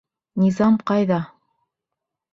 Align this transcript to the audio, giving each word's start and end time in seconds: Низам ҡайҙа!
Низам 0.43 0.79
ҡайҙа! 0.91 1.19